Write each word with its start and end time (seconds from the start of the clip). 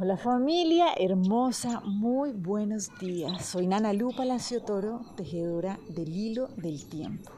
Hola 0.00 0.16
familia 0.16 0.94
hermosa, 0.96 1.80
muy 1.80 2.30
buenos 2.30 2.96
días. 3.00 3.44
Soy 3.44 3.66
Nana 3.66 3.92
Lu 3.92 4.14
Palacio 4.14 4.62
Toro, 4.62 5.00
tejedora 5.16 5.76
del 5.88 6.14
hilo 6.14 6.46
del 6.56 6.88
tiempo. 6.88 7.32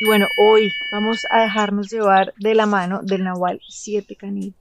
Y 0.00 0.06
bueno, 0.06 0.26
hoy 0.38 0.72
vamos 0.90 1.26
a 1.30 1.42
dejarnos 1.42 1.90
llevar 1.90 2.32
de 2.38 2.54
la 2.54 2.64
mano 2.64 3.02
del 3.02 3.24
Nahual 3.24 3.60
7 3.68 4.16
Canil. 4.16 4.54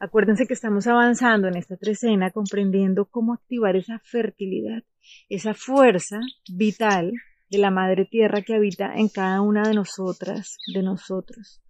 Acuérdense 0.00 0.48
que 0.48 0.54
estamos 0.54 0.88
avanzando 0.88 1.46
en 1.46 1.56
esta 1.56 1.76
trecena 1.76 2.32
comprendiendo 2.32 3.04
cómo 3.04 3.32
activar 3.32 3.76
esa 3.76 4.00
fertilidad, 4.00 4.82
esa 5.28 5.54
fuerza 5.54 6.18
vital 6.52 7.12
de 7.48 7.58
la 7.58 7.70
madre 7.70 8.06
tierra 8.06 8.42
que 8.42 8.56
habita 8.56 8.92
en 8.96 9.08
cada 9.08 9.40
una 9.40 9.62
de 9.62 9.74
nosotras, 9.74 10.58
de 10.74 10.82
nosotros. 10.82 11.62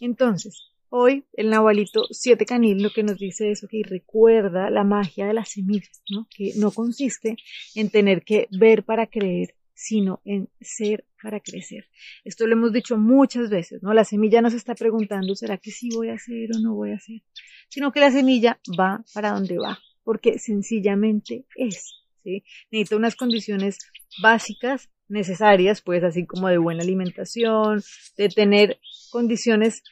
Entonces, 0.00 0.71
Hoy 0.94 1.24
el 1.32 1.48
Nahualito 1.48 2.02
7 2.10 2.44
Canil 2.44 2.82
lo 2.82 2.90
que 2.90 3.02
nos 3.02 3.16
dice 3.16 3.50
es 3.50 3.66
que 3.70 3.80
recuerda 3.82 4.68
la 4.68 4.84
magia 4.84 5.26
de 5.26 5.32
las 5.32 5.48
semillas, 5.48 6.02
¿no? 6.10 6.28
que 6.28 6.52
no 6.56 6.70
consiste 6.70 7.38
en 7.74 7.88
tener 7.88 8.24
que 8.24 8.46
ver 8.50 8.84
para 8.84 9.06
creer, 9.06 9.54
sino 9.72 10.20
en 10.26 10.50
ser 10.60 11.06
para 11.22 11.40
crecer. 11.40 11.86
Esto 12.24 12.46
lo 12.46 12.52
hemos 12.52 12.74
dicho 12.74 12.98
muchas 12.98 13.48
veces, 13.48 13.82
¿no? 13.82 13.94
La 13.94 14.04
semilla 14.04 14.42
no 14.42 14.50
se 14.50 14.58
está 14.58 14.74
preguntando, 14.74 15.34
¿será 15.34 15.56
que 15.56 15.70
sí 15.70 15.88
voy 15.94 16.10
a 16.10 16.14
hacer 16.16 16.50
o 16.54 16.60
no 16.60 16.74
voy 16.74 16.90
a 16.90 16.96
hacer? 16.96 17.22
Sino 17.70 17.90
que 17.90 18.00
la 18.00 18.10
semilla 18.10 18.60
va 18.78 19.02
para 19.14 19.30
donde 19.30 19.56
va, 19.56 19.78
porque 20.04 20.38
sencillamente 20.38 21.46
es, 21.56 22.02
¿sí? 22.22 22.44
Necesita 22.70 22.96
unas 22.96 23.16
condiciones 23.16 23.78
básicas 24.22 24.90
necesarias, 25.08 25.80
pues 25.80 26.04
así 26.04 26.26
como 26.26 26.48
de 26.48 26.58
buena 26.58 26.82
alimentación, 26.82 27.82
de 28.18 28.28
tener 28.28 28.78
condiciones 29.10 29.82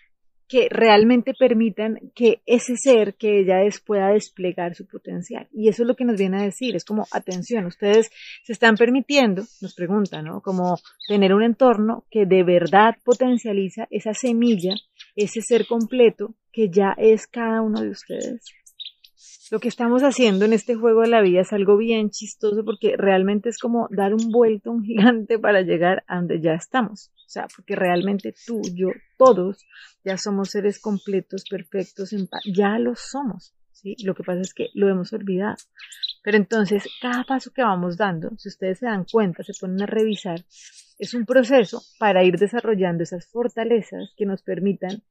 que 0.50 0.66
realmente 0.68 1.32
permitan 1.32 2.10
que 2.12 2.42
ese 2.44 2.74
ser 2.76 3.14
que 3.14 3.38
ella 3.38 3.62
es 3.62 3.80
pueda 3.80 4.08
desplegar 4.08 4.74
su 4.74 4.84
potencial. 4.84 5.48
Y 5.52 5.68
eso 5.68 5.84
es 5.84 5.86
lo 5.86 5.94
que 5.94 6.04
nos 6.04 6.18
viene 6.18 6.38
a 6.38 6.42
decir, 6.42 6.74
es 6.74 6.84
como, 6.84 7.06
atención, 7.12 7.66
ustedes 7.66 8.10
se 8.42 8.52
están 8.52 8.74
permitiendo, 8.74 9.44
nos 9.60 9.74
preguntan, 9.74 10.24
¿no? 10.24 10.40
Como 10.40 10.76
tener 11.06 11.34
un 11.34 11.44
entorno 11.44 12.04
que 12.10 12.26
de 12.26 12.42
verdad 12.42 12.96
potencializa 13.04 13.86
esa 13.90 14.12
semilla, 14.12 14.74
ese 15.14 15.40
ser 15.40 15.68
completo 15.68 16.34
que 16.52 16.68
ya 16.68 16.96
es 16.98 17.28
cada 17.28 17.62
uno 17.62 17.80
de 17.80 17.90
ustedes 17.90 18.44
lo 19.50 19.58
que 19.58 19.68
estamos 19.68 20.02
haciendo 20.02 20.44
en 20.44 20.52
este 20.52 20.76
juego 20.76 21.00
de 21.02 21.08
la 21.08 21.22
vida 21.22 21.40
es 21.40 21.52
algo 21.52 21.76
bien 21.76 22.10
chistoso 22.10 22.64
porque 22.64 22.94
realmente 22.96 23.48
es 23.48 23.58
como 23.58 23.88
dar 23.90 24.14
un 24.14 24.30
vuelto 24.30 24.70
un 24.70 24.84
gigante 24.84 25.40
para 25.40 25.62
llegar 25.62 26.04
a 26.06 26.16
donde 26.16 26.40
ya 26.40 26.52
estamos. 26.52 27.10
O 27.30 27.32
sea, 27.32 27.46
porque 27.54 27.76
realmente 27.76 28.34
tú, 28.44 28.60
yo, 28.74 28.88
todos 29.16 29.64
ya 30.04 30.18
somos 30.18 30.50
seres 30.50 30.80
completos, 30.80 31.44
perfectos, 31.48 32.10
ya 32.44 32.76
lo 32.80 32.96
somos. 32.96 33.54
¿sí? 33.70 33.94
Lo 34.04 34.16
que 34.16 34.24
pasa 34.24 34.40
es 34.40 34.52
que 34.52 34.66
lo 34.74 34.88
hemos 34.88 35.12
olvidado. 35.12 35.54
Pero 36.24 36.36
entonces, 36.38 36.88
cada 37.00 37.22
paso 37.22 37.52
que 37.52 37.62
vamos 37.62 37.96
dando, 37.96 38.30
si 38.36 38.48
ustedes 38.48 38.80
se 38.80 38.86
dan 38.86 39.04
cuenta, 39.04 39.44
se 39.44 39.52
ponen 39.60 39.80
a 39.80 39.86
revisar, 39.86 40.44
es 40.98 41.14
un 41.14 41.24
proceso 41.24 41.80
para 42.00 42.24
ir 42.24 42.36
desarrollando 42.36 43.04
esas 43.04 43.28
fortalezas 43.28 44.12
que 44.16 44.26
nos 44.26 44.42
permitan 44.42 45.04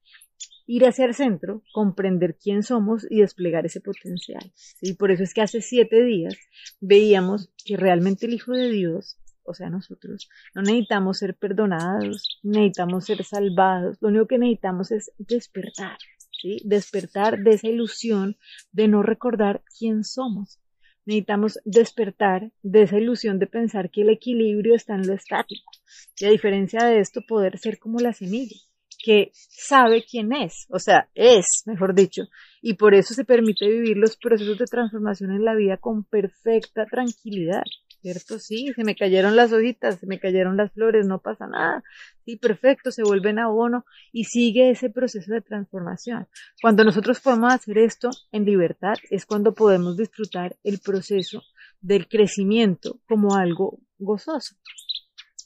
ir 0.68 0.86
hacia 0.86 1.06
el 1.06 1.16
centro, 1.16 1.64
comprender 1.72 2.36
quién 2.36 2.64
somos 2.64 3.08
y 3.10 3.22
desplegar 3.22 3.66
ese 3.66 3.80
potencial. 3.80 4.52
¿sí? 4.56 4.94
Por 4.94 5.12
eso 5.12 5.24
es 5.24 5.34
que 5.34 5.42
hace 5.42 5.62
siete 5.62 6.04
días 6.04 6.36
veíamos 6.82 7.50
que 7.64 7.78
realmente 7.78 8.26
el 8.26 8.34
Hijo 8.34 8.52
de 8.52 8.70
Dios, 8.70 9.18
o 9.50 9.54
sea, 9.54 9.70
nosotros, 9.70 10.30
no 10.54 10.62
necesitamos 10.62 11.18
ser 11.18 11.36
perdonados, 11.36 12.40
necesitamos 12.44 13.06
ser 13.06 13.24
salvados, 13.24 13.98
lo 14.00 14.10
único 14.10 14.28
que 14.28 14.38
necesitamos 14.38 14.92
es 14.92 15.12
despertar, 15.18 15.98
¿sí? 16.42 16.62
despertar 16.66 17.40
de 17.40 17.52
esa 17.52 17.68
ilusión 17.68 18.38
de 18.72 18.88
no 18.88 19.02
recordar 19.02 19.64
quién 19.78 20.04
somos. 20.04 20.60
Necesitamos 21.06 21.60
despertar 21.66 22.52
de 22.62 22.84
esa 22.84 23.00
ilusión 23.00 23.40
de 23.40 23.48
pensar 23.48 23.90
que 23.90 24.02
el 24.02 24.10
equilibrio 24.10 24.76
está 24.76 24.94
en 24.94 25.08
lo 25.08 25.14
estático 25.14 25.72
y 26.20 26.26
a 26.26 26.30
diferencia 26.30 26.86
de 26.86 27.00
esto 27.00 27.22
poder 27.28 27.58
ser 27.58 27.80
como 27.80 28.00
la 28.00 28.14
semilla 28.14 28.58
que 29.04 29.32
sabe 29.34 30.04
quién 30.04 30.34
es, 30.34 30.68
o 30.70 30.78
sea, 30.78 31.10
es, 31.16 31.64
mejor 31.66 31.96
dicho, 31.96 32.24
y 32.62 32.74
por 32.74 32.94
eso 32.94 33.14
se 33.14 33.24
permite 33.24 33.68
vivir 33.68 33.98
los 33.98 34.18
procesos 34.18 34.58
de 34.58 34.66
transformación 34.66 35.32
en 35.32 35.46
la 35.46 35.56
vida 35.56 35.78
con 35.78 36.04
perfecta 36.04 36.86
tranquilidad, 36.86 37.64
¿cierto? 38.02 38.40
Sí, 38.40 38.72
se 38.76 38.84
me 38.84 38.96
cayeron 38.96 39.36
las 39.36 39.52
hojitas, 39.52 40.00
se 40.00 40.08
me 40.08 40.20
cayeron 40.20 40.58
las 40.58 40.72
flores, 40.72 41.06
no 41.06 41.20
pasa 41.20 41.48
nada, 41.48 41.84
sí, 42.26 42.38
perfecto, 42.38 42.92
se 42.92 43.04
vuelven 43.04 43.40
abono 43.40 43.86
y 44.12 44.26
sigue 44.26 44.70
ese 44.70 44.90
proceso 44.90 45.34
de 45.34 45.42
transformación. 45.42 46.28
Cuando 46.62 46.84
nosotros 46.84 47.20
podemos 47.20 47.54
hacer 47.54 47.78
esto 47.78 48.10
en 48.32 48.46
libertad 48.46 48.96
es 49.10 49.26
cuando 49.26 49.54
podemos 49.54 49.98
disfrutar 49.98 50.58
el 50.64 50.80
proceso 50.80 51.44
del 51.82 52.08
crecimiento 52.08 53.00
como 53.08 53.36
algo 53.36 53.80
gozoso. 53.98 54.56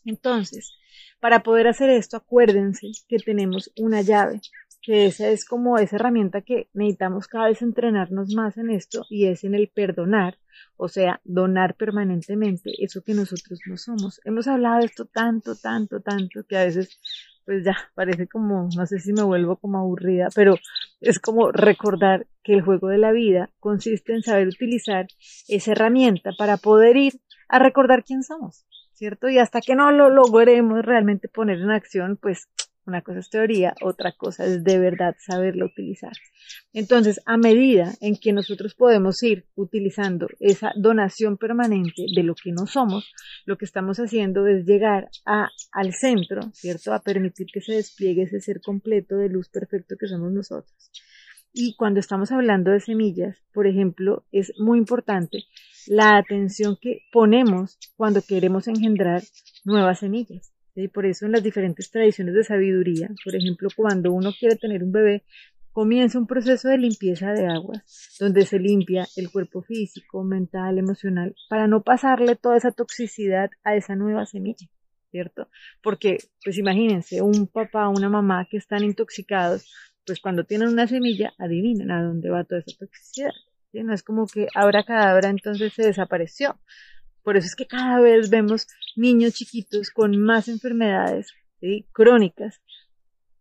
Entonces, 0.06 0.74
para 1.20 1.42
poder 1.42 1.68
hacer 1.68 1.90
esto, 1.90 2.18
acuérdense 2.18 2.88
que 3.08 3.18
tenemos 3.18 3.72
una 3.78 4.02
llave, 4.02 4.42
que 4.84 5.06
esa 5.06 5.30
es 5.30 5.46
como 5.46 5.78
esa 5.78 5.96
herramienta 5.96 6.42
que 6.42 6.68
necesitamos 6.74 7.28
cada 7.28 7.48
vez 7.48 7.62
entrenarnos 7.62 8.36
más 8.36 8.58
en 8.58 8.70
esto 8.70 9.06
y 9.10 9.28
es 9.28 9.46
en 9.46 9.56
el 9.56 9.70
perdonar, 9.70 10.38
o 10.76 10.90
sea, 10.90 11.22
donar 11.24 11.76
permanentemente 11.76 12.72
eso 12.80 13.02
que 13.02 13.14
nosotros 13.14 13.62
no 13.66 13.78
somos. 13.78 14.20
Hemos 14.26 14.48
hablado 14.48 14.80
de 14.80 14.86
esto 14.86 15.06
tanto, 15.06 15.56
tanto, 15.56 16.02
tanto 16.02 16.44
que 16.48 16.58
a 16.58 16.66
veces 16.66 17.00
pues 17.46 17.64
ya 17.66 17.76
parece 17.96 18.28
como, 18.28 18.70
no 18.76 18.86
sé 18.86 19.00
si 19.00 19.12
me 19.14 19.24
vuelvo 19.24 19.58
como 19.58 19.80
aburrida, 19.80 20.28
pero 20.36 20.56
es 21.02 21.20
como 21.20 21.52
recordar 21.52 22.28
que 22.44 22.54
el 22.54 22.62
juego 22.62 22.90
de 22.90 22.98
la 22.98 23.12
vida 23.12 23.50
consiste 23.60 24.14
en 24.14 24.22
saber 24.22 24.48
utilizar 24.48 25.08
esa 25.48 25.72
herramienta 25.72 26.32
para 26.38 26.58
poder 26.58 26.98
ir 26.98 27.14
a 27.50 27.60
recordar 27.60 28.04
quién 28.04 28.24
somos. 28.24 28.66
¿cierto? 28.94 29.28
Y 29.28 29.38
hasta 29.38 29.60
que 29.60 29.76
no 29.76 29.92
lo 29.92 30.10
logremos 30.10 30.86
realmente 30.86 31.28
poner 31.28 31.60
en 31.60 31.72
acción, 31.72 32.18
pues 32.22 32.48
una 32.86 33.02
cosa 33.02 33.20
es 33.20 33.30
teoría, 33.30 33.74
otra 33.82 34.12
cosa 34.12 34.46
es 34.46 34.64
de 34.64 34.80
verdad 34.80 35.16
saberlo 35.20 35.66
utilizar. 35.66 36.14
Entonces, 36.74 37.22
a 37.26 37.38
medida 37.38 37.94
en 38.02 38.16
que 38.16 38.34
nosotros 38.34 38.76
podemos 38.76 39.22
ir 39.24 39.46
utilizando 39.56 40.28
esa 40.40 40.72
donación 40.76 41.38
permanente 41.38 42.06
de 42.14 42.24
lo 42.24 42.36
que 42.36 42.52
no 42.52 42.68
somos, 42.68 43.12
lo 43.46 43.58
que 43.58 43.66
estamos 43.66 43.98
haciendo 43.98 44.48
es 44.48 44.66
llegar 44.66 45.10
a, 45.26 45.50
al 45.72 45.94
centro, 45.94 46.42
¿cierto? 46.54 46.94
A 46.94 47.02
permitir 47.02 47.48
que 47.54 47.62
se 47.62 47.74
despliegue 47.74 48.24
ese 48.24 48.42
ser 48.42 48.62
completo 48.62 49.16
de 49.16 49.30
luz 49.30 49.50
perfecto 49.50 49.96
que 50.00 50.08
somos 50.08 50.32
nosotros. 50.32 50.74
Y 51.56 51.76
cuando 51.76 52.00
estamos 52.00 52.32
hablando 52.32 52.72
de 52.72 52.80
semillas, 52.80 53.38
por 53.54 53.68
ejemplo, 53.68 54.26
es 54.32 54.52
muy 54.58 54.80
importante 54.80 55.44
la 55.86 56.18
atención 56.18 56.78
que 56.82 57.02
ponemos 57.12 57.78
cuando 57.96 58.22
queremos 58.22 58.68
engendrar 58.68 59.22
nuevas 59.64 60.00
semillas. 60.00 60.53
Y 60.76 60.88
Por 60.88 61.06
eso 61.06 61.26
en 61.26 61.34
las 61.34 61.44
diferentes 61.44 61.92
tradiciones 61.92 62.34
de 62.34 62.44
sabiduría, 62.44 63.10
por 63.24 63.36
ejemplo, 63.36 63.70
cuando 63.76 64.12
uno 64.12 64.32
quiere 64.38 64.56
tener 64.56 64.84
un 64.84 64.92
bebé, 64.92 65.24
comienza 65.72 66.20
un 66.20 66.28
proceso 66.28 66.70
de 66.70 66.78
limpieza 66.78 67.32
de 67.34 67.48
aguas, 67.48 68.16
donde 68.20 68.46
se 68.46 68.60
limpia 68.60 69.08
el 69.16 69.32
cuerpo 69.32 69.62
físico, 69.62 70.24
mental, 70.24 70.78
emocional, 70.78 71.36
para 71.50 71.68
no 71.68 71.82
pasarle 71.84 72.36
toda 72.36 72.58
esa 72.58 72.72
toxicidad 72.72 73.50
a 73.64 73.76
esa 73.76 73.96
nueva 73.96 74.26
semilla, 74.26 74.68
¿cierto? 75.12 75.50
Porque, 75.82 76.18
pues 76.44 76.58
imagínense, 76.58 77.22
un 77.22 77.48
papá, 77.48 77.90
una 77.90 78.10
mamá 78.10 78.48
que 78.50 78.58
están 78.58 78.84
intoxicados, 78.84 79.72
pues 80.06 80.20
cuando 80.20 80.44
tienen 80.44 80.70
una 80.70 80.88
semilla, 80.88 81.34
adivinen 81.40 81.92
a 81.92 82.04
dónde 82.04 82.30
va 82.30 82.44
toda 82.44 82.62
esa 82.62 82.78
toxicidad. 82.78 83.32
No 83.74 83.94
es 83.94 84.04
como 84.04 84.28
que 84.28 84.48
ahora 84.54 84.84
cadabra 84.84 85.30
entonces 85.30 85.74
se 85.74 85.84
desapareció. 85.84 86.60
Por 87.24 87.38
eso 87.38 87.48
es 87.48 87.56
que 87.56 87.68
cada 87.68 88.00
vez 88.00 88.30
vemos 88.30 88.68
niños 88.96 89.34
chiquitos 89.34 89.90
con 89.90 90.18
más 90.18 90.48
enfermedades 90.48 91.34
crónicas. 91.92 92.62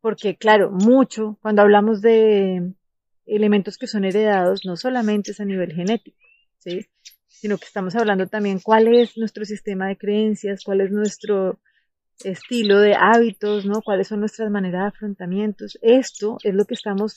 Porque 0.01 0.37
claro, 0.37 0.71
mucho, 0.71 1.39
cuando 1.43 1.63
hablamos 1.63 2.01
de 2.01 2.73
elementos 3.27 3.79
que 3.79 3.87
son 3.87 4.05
heredados, 4.05 4.65
no 4.65 4.77
solamente 4.77 5.31
es 5.31 5.41
a 5.41 5.45
nivel 5.45 5.73
genético, 5.73 6.19
¿sí? 6.59 6.87
sino 7.29 7.59
que 7.59 7.65
estamos 7.65 7.95
hablando 7.97 8.27
también 8.29 8.61
cuál 8.61 8.89
es 8.89 9.17
nuestro 9.17 9.45
sistema 9.45 9.89
de 9.89 9.97
creencias, 9.97 10.63
cuál 10.65 10.81
es 10.81 10.91
nuestro 10.91 11.61
estilo 12.25 12.79
de 12.79 12.95
hábitos, 12.95 13.67
¿no? 13.67 13.83
Cuáles 13.83 14.09
son 14.09 14.21
nuestras 14.21 14.51
maneras 14.51 14.83
de 14.83 14.89
afrontamientos. 14.89 15.79
Esto 15.83 16.39
es 16.45 16.55
lo 16.55 16.65
que 16.67 16.75
estamos 16.75 17.17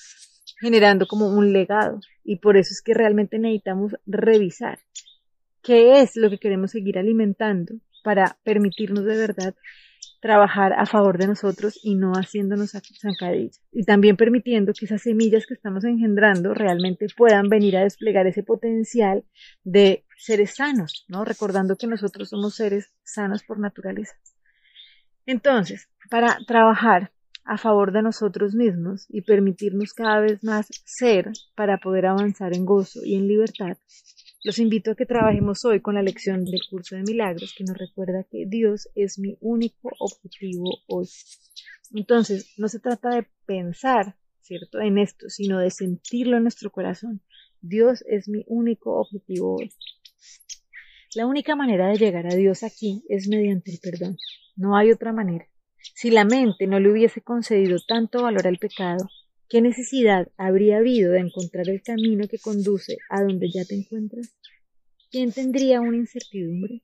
generando 0.59 1.05
como 1.05 1.27
un 1.27 1.53
legado 1.53 1.99
y 2.23 2.37
por 2.37 2.57
eso 2.57 2.69
es 2.71 2.81
que 2.81 2.93
realmente 2.93 3.37
necesitamos 3.37 3.93
revisar 4.05 4.79
qué 5.65 5.99
es 6.01 6.15
lo 6.15 6.29
que 6.29 6.37
queremos 6.37 6.71
seguir 6.71 6.97
alimentando 6.97 7.75
para 8.03 8.37
permitirnos 8.43 9.03
de 9.03 9.17
verdad 9.17 9.55
trabajar 10.21 10.73
a 10.73 10.85
favor 10.85 11.17
de 11.17 11.27
nosotros 11.27 11.79
y 11.83 11.95
no 11.95 12.13
haciéndonos 12.13 12.71
zancadillas. 12.99 13.61
Y 13.71 13.83
también 13.83 14.15
permitiendo 14.15 14.73
que 14.73 14.85
esas 14.85 15.01
semillas 15.01 15.45
que 15.45 15.53
estamos 15.53 15.83
engendrando 15.83 16.53
realmente 16.53 17.07
puedan 17.15 17.49
venir 17.49 17.77
a 17.77 17.83
desplegar 17.83 18.25
ese 18.27 18.43
potencial 18.43 19.23
de 19.63 20.05
seres 20.17 20.55
sanos, 20.55 21.05
¿no? 21.07 21.25
Recordando 21.25 21.75
que 21.75 21.87
nosotros 21.87 22.29
somos 22.29 22.55
seres 22.55 22.91
sanos 23.03 23.43
por 23.43 23.59
naturaleza. 23.59 24.15
Entonces, 25.25 25.89
para 26.09 26.37
trabajar 26.47 27.11
a 27.43 27.57
favor 27.57 27.91
de 27.91 28.01
nosotros 28.01 28.55
mismos 28.55 29.05
y 29.09 29.21
permitirnos 29.21 29.93
cada 29.93 30.19
vez 30.19 30.43
más 30.43 30.67
ser 30.85 31.31
para 31.55 31.77
poder 31.77 32.07
avanzar 32.07 32.55
en 32.55 32.65
gozo 32.65 33.01
y 33.03 33.15
en 33.15 33.27
libertad, 33.27 33.77
los 34.45 34.59
invito 34.59 34.91
a 34.91 34.95
que 34.95 35.07
trabajemos 35.07 35.65
hoy 35.65 35.81
con 35.81 35.95
la 35.95 36.03
lección 36.03 36.45
del 36.45 36.61
curso 36.69 36.95
de 36.95 37.01
milagros 37.01 37.55
que 37.57 37.63
nos 37.63 37.75
recuerda 37.75 38.27
que 38.29 38.45
Dios 38.45 38.87
es 38.93 39.17
mi 39.17 39.35
único 39.41 39.89
objetivo 39.97 40.65
hoy. 40.87 41.09
Entonces, 41.95 42.53
no 42.55 42.67
se 42.67 42.79
trata 42.79 43.09
de 43.09 43.27
pensar, 43.47 44.15
¿cierto?, 44.41 44.79
en 44.81 44.99
esto, 44.99 45.29
sino 45.29 45.57
de 45.57 45.71
sentirlo 45.71 46.37
en 46.37 46.43
nuestro 46.43 46.69
corazón. 46.69 47.21
Dios 47.59 48.03
es 48.07 48.29
mi 48.29 48.43
único 48.45 48.99
objetivo 48.99 49.55
hoy. 49.55 49.71
La 51.15 51.25
única 51.25 51.55
manera 51.55 51.87
de 51.87 51.97
llegar 51.97 52.27
a 52.27 52.35
Dios 52.35 52.61
aquí 52.61 53.03
es 53.09 53.27
mediante 53.27 53.71
el 53.71 53.79
perdón. 53.79 54.15
No 54.55 54.77
hay 54.77 54.91
otra 54.91 55.11
manera. 55.11 55.47
Si 55.95 56.11
la 56.11 56.23
mente 56.23 56.67
no 56.67 56.79
le 56.79 56.91
hubiese 56.91 57.21
concedido 57.21 57.79
tanto 57.87 58.21
valor 58.21 58.45
al 58.45 58.59
pecado, 58.59 59.09
¿qué 59.49 59.61
necesidad 59.61 60.27
habría 60.37 60.77
habido 60.77 61.11
de 61.11 61.19
encontrar 61.19 61.69
el 61.69 61.81
camino 61.81 62.27
que 62.27 62.39
conduce 62.39 62.97
a 63.09 63.21
donde 63.21 63.49
ya 63.51 63.65
te 63.65 63.75
encuentras? 63.75 64.35
¿Quién 65.11 65.31
tendría 65.31 65.81
una 65.81 65.97
incertidumbre? 65.97 66.81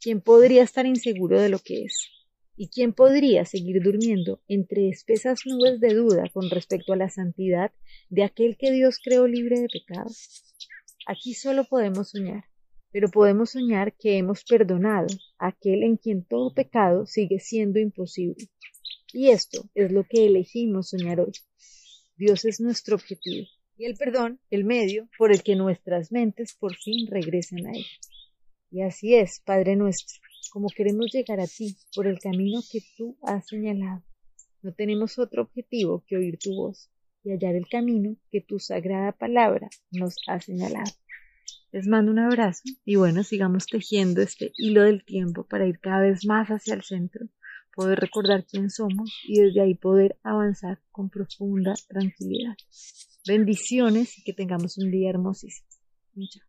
¿Quién 0.00 0.20
podría 0.20 0.62
estar 0.62 0.86
inseguro 0.86 1.40
de 1.40 1.48
lo 1.48 1.58
que 1.58 1.84
es? 1.84 2.10
¿Y 2.56 2.68
quién 2.68 2.92
podría 2.92 3.44
seguir 3.44 3.82
durmiendo 3.82 4.42
entre 4.48 4.88
espesas 4.88 5.40
nubes 5.46 5.78
de 5.80 5.94
duda 5.94 6.24
con 6.32 6.50
respecto 6.50 6.92
a 6.92 6.96
la 6.96 7.08
santidad 7.08 7.72
de 8.08 8.24
aquel 8.24 8.56
que 8.56 8.72
Dios 8.72 8.98
creó 9.02 9.28
libre 9.28 9.60
de 9.60 9.68
pecado? 9.68 10.10
Aquí 11.06 11.34
solo 11.34 11.64
podemos 11.64 12.10
soñar, 12.10 12.44
pero 12.90 13.08
podemos 13.10 13.50
soñar 13.50 13.94
que 13.96 14.18
hemos 14.18 14.44
perdonado 14.44 15.06
a 15.38 15.48
aquel 15.48 15.84
en 15.84 15.96
quien 15.96 16.24
todo 16.24 16.52
pecado 16.52 17.06
sigue 17.06 17.38
siendo 17.38 17.78
imposible. 17.78 18.48
Y 19.12 19.28
esto 19.28 19.70
es 19.74 19.92
lo 19.92 20.04
que 20.04 20.26
elegimos 20.26 20.90
soñar 20.90 21.20
hoy. 21.20 21.32
Dios 22.18 22.44
es 22.44 22.58
nuestro 22.60 22.96
objetivo 22.96 23.46
y 23.76 23.84
el 23.84 23.94
perdón 23.94 24.40
el 24.50 24.64
medio 24.64 25.08
por 25.16 25.30
el 25.30 25.44
que 25.44 25.54
nuestras 25.54 26.10
mentes 26.10 26.52
por 26.52 26.74
fin 26.74 27.06
regresan 27.06 27.64
a 27.66 27.70
Él. 27.70 27.86
Y 28.72 28.82
así 28.82 29.14
es, 29.14 29.40
Padre 29.44 29.76
nuestro, 29.76 30.18
como 30.50 30.66
queremos 30.68 31.12
llegar 31.12 31.38
a 31.38 31.46
ti 31.46 31.76
por 31.94 32.08
el 32.08 32.18
camino 32.18 32.58
que 32.72 32.80
tú 32.96 33.16
has 33.22 33.46
señalado. 33.46 34.02
No 34.62 34.72
tenemos 34.74 35.16
otro 35.20 35.42
objetivo 35.42 36.02
que 36.08 36.16
oír 36.16 36.38
tu 36.38 36.56
voz 36.56 36.90
y 37.22 37.30
hallar 37.30 37.54
el 37.54 37.68
camino 37.68 38.16
que 38.32 38.40
tu 38.40 38.58
sagrada 38.58 39.12
palabra 39.12 39.70
nos 39.92 40.16
ha 40.26 40.40
señalado. 40.40 40.90
Les 41.70 41.86
mando 41.86 42.10
un 42.10 42.18
abrazo 42.18 42.64
y 42.84 42.96
bueno, 42.96 43.22
sigamos 43.22 43.66
tejiendo 43.66 44.22
este 44.22 44.50
hilo 44.56 44.82
del 44.82 45.04
tiempo 45.04 45.46
para 45.46 45.68
ir 45.68 45.78
cada 45.78 46.00
vez 46.00 46.26
más 46.26 46.48
hacia 46.48 46.74
el 46.74 46.82
centro, 46.82 47.28
poder 47.78 48.00
recordar 48.00 48.44
quién 48.44 48.70
somos 48.70 49.08
y 49.22 49.40
desde 49.40 49.60
ahí 49.60 49.76
poder 49.76 50.18
avanzar 50.24 50.80
con 50.90 51.10
profunda 51.10 51.74
tranquilidad. 51.86 52.56
Bendiciones 53.24 54.18
y 54.18 54.24
que 54.24 54.32
tengamos 54.32 54.78
un 54.78 54.90
día 54.90 55.10
hermosísimo. 55.10 55.68
Muchas 56.12 56.42